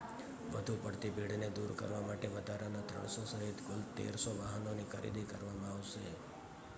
વધુ 0.47 0.75
પડતી 0.83 1.11
ભીડને 1.17 1.49
દૂર 1.51 1.73
કરવા 1.75 1.99
માટે 2.05 2.31
વધારાના 2.31 2.81
300 2.93 3.27
સહિત 3.33 3.61
કુલ 3.67 3.83
1,300 3.99 4.33
વાહનોની 4.39 4.89
ખરીદી 4.91 5.27
કરવામાં 5.27 5.71
આવશે 5.73 6.07